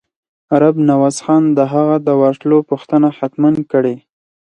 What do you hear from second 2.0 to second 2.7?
د ورتلو